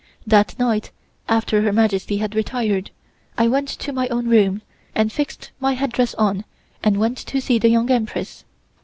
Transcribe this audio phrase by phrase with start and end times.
[0.25, 0.89] That night,
[1.29, 2.89] after Her Majesty had retired,
[3.37, 4.63] I went to my own room
[4.95, 6.43] and fixed my headdress on
[6.83, 8.43] and went to see the Young Empress.